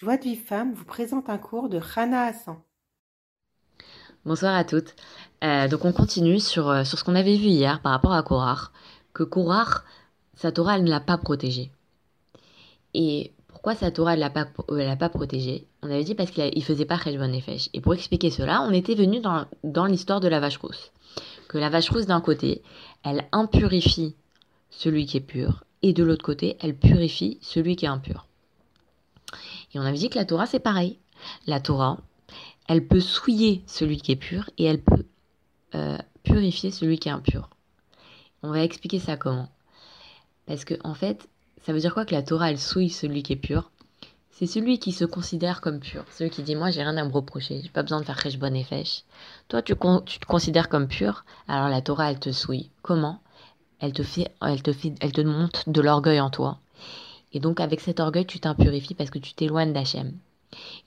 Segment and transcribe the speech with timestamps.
[0.00, 2.58] Joie de vie femme vous présente un cours de Rana Hassan.
[4.24, 4.94] Bonsoir à toutes.
[5.42, 8.22] Euh, donc on continue sur, euh, sur ce qu'on avait vu hier par rapport à
[8.22, 8.72] Korar,
[9.12, 9.84] que Korar,
[10.36, 11.72] sa Torah, elle ne l'a pas protégé.
[12.94, 15.66] Et pourquoi sa Torah ne l'a pas, euh, l'a pas protégé?
[15.82, 17.68] On avait dit parce qu'il ne faisait pas Cheshbon Nefesh.
[17.72, 20.92] Et pour expliquer cela, on était venu dans, dans l'histoire de la vache rousse.
[21.48, 22.62] Que la vache rousse, d'un côté,
[23.02, 24.14] elle impurifie
[24.70, 28.27] celui qui est pur, et de l'autre côté, elle purifie celui qui est impur.
[29.72, 30.98] Et on avait dit que la Torah, c'est pareil.
[31.46, 31.98] La Torah,
[32.68, 35.06] elle peut souiller celui qui est pur et elle peut
[35.74, 37.50] euh, purifier celui qui est impur.
[38.42, 39.48] On va expliquer ça comment.
[40.46, 41.28] Parce que, en fait,
[41.62, 43.70] ça veut dire quoi que la Torah, elle souille celui qui est pur?
[44.30, 46.04] C'est celui qui se considère comme pur.
[46.12, 48.54] Celui qui dit, moi, j'ai rien à me reprocher, j'ai pas besoin de faire bonne
[48.54, 49.02] et fèche.
[49.48, 49.74] Toi, tu,
[50.06, 52.70] tu te considères comme pur, alors la Torah, elle te souille.
[52.82, 53.20] Comment?
[53.80, 56.60] Elle te, fait, elle, te fait, elle te monte de l'orgueil en toi.
[57.32, 60.12] Et donc avec cet orgueil, tu t'impurifies parce que tu t'éloignes d'Hachem.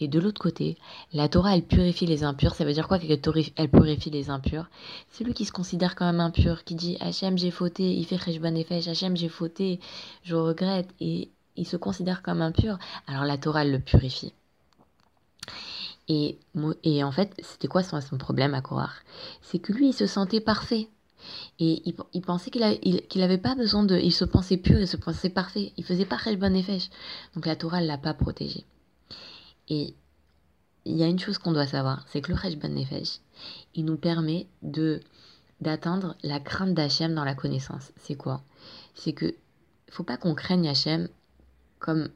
[0.00, 0.78] Et de l'autre côté,
[1.12, 2.54] la Torah, elle purifie les impurs.
[2.54, 4.70] Ça veut dire quoi qu'elle purifie les impurs?
[5.12, 8.54] Celui qui se considère quand même impur, qui dit Hachem, j'ai fauté, il fait Cheshbon
[8.54, 9.78] et Hachem, j'ai fauté,
[10.22, 14.32] je regrette, et il se considère comme impur, alors la Torah, elle le purifie.
[16.08, 16.38] Et,
[16.82, 18.90] et en fait, c'était quoi son, son problème à Korah?
[19.42, 20.88] C'est que lui, il se sentait parfait.
[21.58, 23.96] Et il, pensait qu'il n'avait pas besoin de...
[23.96, 25.72] Il se pensait pur, il se pensait parfait.
[25.76, 26.90] Il faisait pas bonne et Nefesh.
[27.34, 28.64] Donc la Torah ne l'a pas protégé.
[29.68, 29.94] Et
[30.84, 33.20] il y a une chose qu'on doit savoir, c'est que le bonne Nefesh,
[33.74, 35.00] il nous permet de
[35.60, 37.92] d'atteindre la crainte d'Hachem dans la connaissance.
[37.98, 38.40] C'est quoi?
[38.94, 39.34] C'est que
[39.90, 41.08] faut pas qu'on craigne Hachem
[41.78, 42.08] comme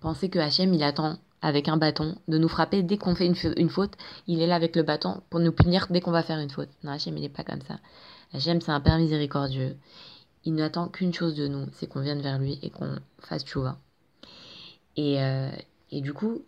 [0.00, 3.36] penser que Hachem, il attend avec un bâton de nous frapper dès qu'on fait une,
[3.56, 3.94] une, faute.
[4.26, 6.68] Il est là avec le bâton pour nous punir dès qu'on va faire une faute.
[6.82, 7.78] Non, Hachem, il n'est pas comme ça.
[8.32, 9.76] Hachem, c'est un Père miséricordieux.
[10.44, 13.78] Il n'attend qu'une chose de nous, c'est qu'on vienne vers lui et qu'on fasse tchouva.
[14.96, 15.50] Et, euh,
[15.90, 16.44] et du coup,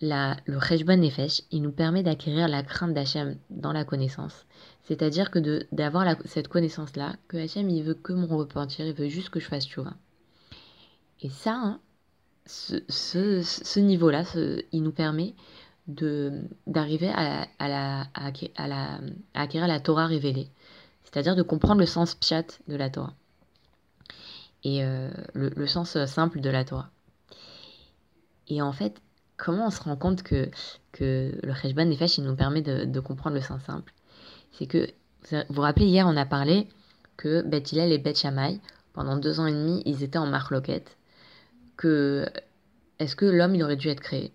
[0.00, 4.46] la, le Rejban Nefesh, il nous permet d'acquérir la crainte d'Hachem dans la connaissance.
[4.84, 9.30] C'est-à-dire que d'avoir cette connaissance-là, que Hachem, il veut que mon repentir, il veut juste
[9.30, 9.94] que je fasse tchouva.
[11.20, 11.80] Et ça, hein,
[12.46, 14.24] ce, ce, ce niveau-là,
[14.72, 15.34] il nous permet
[16.66, 19.00] d'arriver à, à, la, à, la,
[19.34, 20.48] à acquérir la Torah révélée
[21.10, 23.14] c'est-à-dire de comprendre le sens pshat de la Torah
[24.64, 26.90] et euh, le, sens euh, simple de la Torah.
[28.48, 29.00] Et en fait,
[29.36, 30.50] comment on se rend compte que,
[30.92, 33.92] que le Cheshban Nefesh, il nous permet de, comprendre le sens simple?
[34.52, 34.88] C'est que,
[35.30, 36.68] vous vous rappelez, hier, on a parlé
[37.16, 38.60] que Beth et Beth Shammai,
[38.92, 40.96] pendant deux ans et demi, ils étaient en marloquette.
[41.76, 42.26] Que,
[42.98, 44.32] est-ce que l'homme, il aurait dû être créé?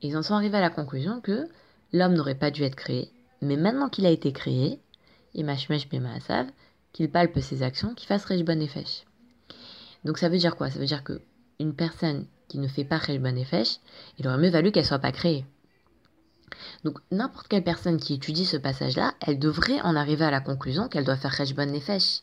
[0.00, 1.48] Ils en sont arrivés à la conclusion que
[1.92, 3.10] l'homme n'aurait pas dû être créé,
[3.42, 4.80] mais maintenant qu'il a été créé,
[5.34, 6.46] et Mashmesh Bemaasav,
[6.92, 9.04] qu'il palpe ses actions, qu'il fasse Rejban Nefesh.
[10.04, 10.70] Donc ça veut dire quoi?
[10.70, 11.20] Ça veut dire que
[11.60, 13.78] une personne qui ne fait pas Rejban Nefesh,
[14.18, 15.44] il aurait mieux valu qu'elle soit pas créée.
[16.84, 20.88] Donc n'importe quelle personne qui étudie ce passage-là, elle devrait en arriver à la conclusion
[20.88, 22.22] qu'elle doit faire Rejban Nefesh.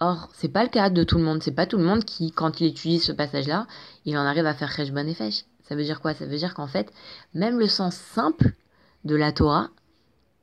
[0.00, 1.42] Or, c'est pas le cas de tout le monde.
[1.42, 3.66] C'est pas tout le monde qui, quand il étudie ce passage-là,
[4.04, 5.44] il en arrive à faire Rejban Nefesh.
[5.62, 6.12] Ça veut dire quoi?
[6.12, 6.92] Ça veut dire qu'en fait,
[7.34, 8.54] même le sens simple
[9.04, 9.70] de la Torah,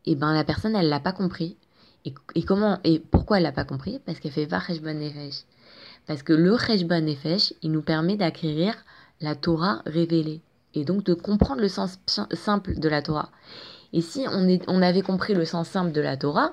[0.05, 1.57] eh ben la personne, elle l'a pas compris.
[2.05, 3.99] Et, comment et pourquoi elle l'a pas compris?
[4.05, 5.43] Parce qu'elle fait va Nefesh.
[6.07, 8.73] Parce que le Cheshbon Nefesh, il nous permet d'acquérir
[9.21, 10.41] la Torah révélée
[10.73, 11.99] et donc de comprendre le sens
[12.33, 13.29] simple de la Torah.
[13.93, 16.51] Et si on, avait compris le sens simple de la Torah,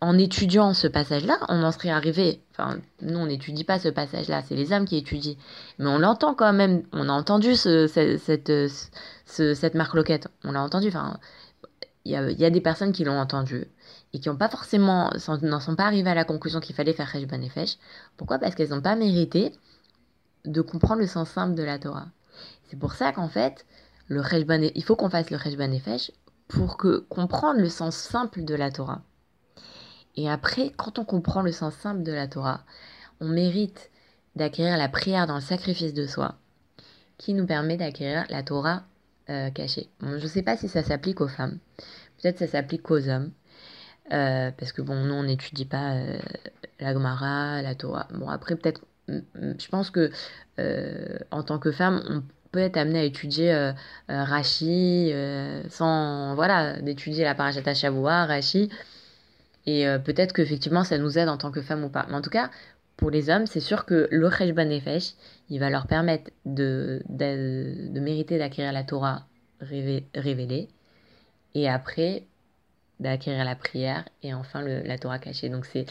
[0.00, 2.40] en étudiant ce passage-là, on en serait arrivé.
[2.52, 5.36] Enfin, nous, on n'étudie pas ce passage-là, c'est les âmes qui étudient.
[5.78, 6.82] Mais on l'entend quand même.
[6.92, 8.52] On a entendu ce, cette,
[9.26, 10.28] ce, cette marque loquette.
[10.44, 10.88] On l'a entendu.
[10.88, 11.18] Enfin,
[12.04, 13.64] il y a, des personnes qui l'ont entendu
[14.12, 15.10] et qui n'ont pas forcément,
[15.42, 17.78] n'en sont pas arrivées à la conclusion qu'il fallait faire Cheshbon Nefesh.
[18.16, 18.38] Pourquoi?
[18.38, 19.52] Parce qu'elles n'ont pas mérité
[20.44, 22.08] de comprendre le sens simple de la Torah.
[22.68, 23.64] C'est pour ça qu'en fait,
[24.08, 24.22] le
[24.76, 26.10] il faut qu'on fasse le Cheshbon Nefesh
[26.48, 29.02] pour que comprendre le sens simple de la Torah.
[30.16, 32.64] Et après, quand on comprend le sens simple de la Torah,
[33.20, 33.90] on mérite
[34.34, 36.34] d'acquérir la prière dans le sacrifice de soi,
[37.16, 38.82] qui nous permet d'acquérir la Torah
[39.30, 39.88] euh, cachée.
[40.00, 41.58] je ne sais pas si ça s'applique aux femmes,
[42.20, 43.32] peut-être ça s'applique aux hommes.
[44.12, 46.18] Euh, parce que bon, nous on n'étudie pas euh,
[46.80, 48.08] la Gemara, la Torah.
[48.12, 50.10] Bon, après, peut-être, je pense que
[50.58, 53.72] euh, en tant que femme, on peut être amené à étudier
[54.08, 55.12] Rashi
[55.70, 58.68] sans, voilà, d'étudier la Parashata Shavua, Rashi.
[59.64, 62.04] Et peut-être qu'effectivement, ça nous aide en tant que femme ou pas.
[62.10, 62.50] Mais en tout cas,
[63.02, 65.14] pour les hommes, c'est sûr que le Cheshban Nefesh,
[65.50, 69.26] il va leur permettre de, de, de mériter d'acquérir la Torah
[69.60, 70.68] révélée.
[71.56, 72.22] Et après,
[73.00, 75.48] d'acquérir la prière et enfin la Torah cachée.
[75.48, 75.86] Donc c'est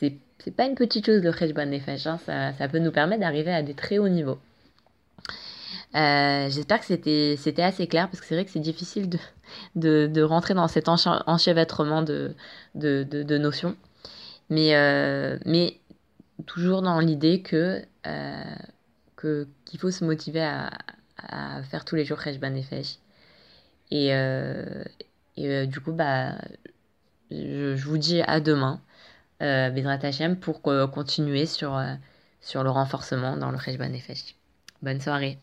[0.00, 3.52] c'est pas une petite chose le Cheshbon Nefesh, hein, ça, ça peut nous permettre d'arriver
[3.52, 4.38] à des très hauts niveaux.
[5.94, 9.18] Euh, j'espère que c'était, c'était assez clair parce que c'est vrai que c'est difficile de,
[9.74, 12.34] de, de, rentrer dans cet enchevêtrement de,
[12.74, 13.76] de, de, notions.
[14.48, 15.80] Mais, euh, mais
[16.44, 18.54] toujours dans l'idée que, euh,
[19.16, 20.70] que, qu'il faut se motiver à,
[21.18, 22.98] à faire tous les jours Resh Banefesh.
[23.90, 24.84] Et, euh,
[25.36, 26.32] et du coup, bah,
[27.30, 28.80] je, vous dis à demain,
[29.42, 31.80] euh, Bedrat Hashem, pour continuer sur,
[32.40, 34.34] sur le renforcement dans le Resh Banefesh.
[34.82, 35.38] Bonne soirée.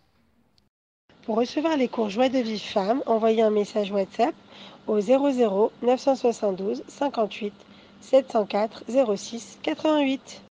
[1.24, 4.36] Pour recevoir les cours Joie de vie femme, envoyez un message WhatsApp
[4.88, 7.54] au 00 972 58
[8.01, 8.84] 704
[9.16, 10.42] 06 88.